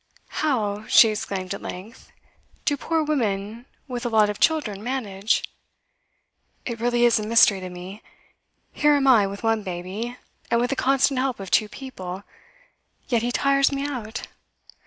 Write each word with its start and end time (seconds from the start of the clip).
'How,' 0.41 0.87
she 0.87 1.09
exclaimed 1.09 1.53
at 1.53 1.61
length, 1.61 2.11
'do 2.65 2.75
poor 2.77 3.03
women 3.03 3.67
with 3.87 4.03
a 4.03 4.09
lot 4.09 4.31
of 4.31 4.39
children 4.39 4.81
manage? 4.83 5.43
It 6.65 6.79
really 6.79 7.05
is 7.05 7.19
a 7.19 7.23
mystery 7.27 7.59
to 7.59 7.69
me. 7.69 8.01
Here 8.73 8.95
am 8.95 9.05
I 9.05 9.27
with 9.27 9.43
one 9.43 9.61
baby, 9.61 10.17
and 10.49 10.59
with 10.59 10.71
the 10.71 10.75
constant 10.75 11.19
help 11.19 11.39
of 11.39 11.51
two 11.51 11.69
people; 11.69 12.23
yet 13.09 13.21
he 13.21 13.31
tires 13.31 13.71
me 13.71 13.85
out. 13.85 14.25